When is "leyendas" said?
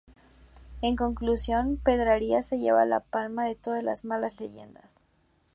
4.41-4.99